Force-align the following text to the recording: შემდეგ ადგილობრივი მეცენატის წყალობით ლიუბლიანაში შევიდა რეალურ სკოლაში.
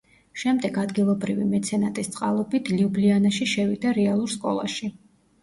შემდეგ 0.43 0.77
ადგილობრივი 0.83 1.45
მეცენატის 1.51 2.09
წყალობით 2.15 2.73
ლიუბლიანაში 2.77 3.49
შევიდა 3.53 3.95
რეალურ 4.01 4.35
სკოლაში. 4.39 4.93